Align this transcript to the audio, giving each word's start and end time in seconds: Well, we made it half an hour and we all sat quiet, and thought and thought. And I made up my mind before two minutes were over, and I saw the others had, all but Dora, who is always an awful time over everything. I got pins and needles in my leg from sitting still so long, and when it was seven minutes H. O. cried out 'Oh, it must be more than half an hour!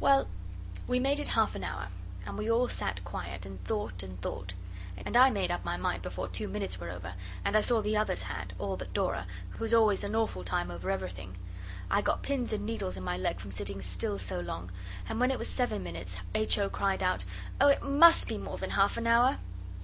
Well, 0.00 0.26
we 0.88 0.98
made 0.98 1.20
it 1.20 1.28
half 1.28 1.54
an 1.54 1.62
hour 1.62 1.86
and 2.26 2.36
we 2.36 2.50
all 2.50 2.66
sat 2.66 3.04
quiet, 3.04 3.46
and 3.46 3.62
thought 3.62 4.02
and 4.02 4.20
thought. 4.20 4.52
And 4.96 5.16
I 5.16 5.30
made 5.30 5.52
up 5.52 5.64
my 5.64 5.76
mind 5.76 6.02
before 6.02 6.26
two 6.26 6.48
minutes 6.48 6.80
were 6.80 6.90
over, 6.90 7.14
and 7.44 7.56
I 7.56 7.60
saw 7.60 7.80
the 7.80 7.96
others 7.96 8.22
had, 8.22 8.54
all 8.58 8.76
but 8.76 8.92
Dora, 8.92 9.28
who 9.50 9.64
is 9.64 9.72
always 9.72 10.02
an 10.02 10.16
awful 10.16 10.42
time 10.42 10.72
over 10.72 10.90
everything. 10.90 11.38
I 11.92 12.02
got 12.02 12.24
pins 12.24 12.52
and 12.52 12.66
needles 12.66 12.96
in 12.96 13.04
my 13.04 13.16
leg 13.16 13.38
from 13.38 13.52
sitting 13.52 13.80
still 13.80 14.18
so 14.18 14.40
long, 14.40 14.72
and 15.08 15.20
when 15.20 15.30
it 15.30 15.38
was 15.38 15.48
seven 15.48 15.84
minutes 15.84 16.16
H. 16.34 16.58
O. 16.58 16.68
cried 16.68 17.00
out 17.00 17.24
'Oh, 17.60 17.68
it 17.68 17.80
must 17.84 18.26
be 18.26 18.36
more 18.36 18.58
than 18.58 18.70
half 18.70 18.96
an 18.96 19.06
hour! 19.06 19.36